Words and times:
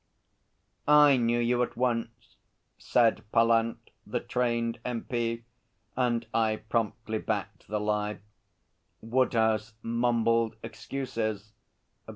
'I 0.87 1.17
knew 1.17 1.37
you 1.39 1.61
at 1.61 1.77
once,' 1.77 2.37
said 2.79 3.23
Pallant, 3.31 3.91
the 4.03 4.19
trained 4.19 4.79
M.P., 4.83 5.43
and 5.95 6.25
I 6.33 6.55
promptly 6.55 7.19
backed 7.19 7.67
the 7.67 7.79
lie. 7.79 8.17
Woodhouse 9.03 9.75
mumbled 9.83 10.55
excuses. 10.63 11.51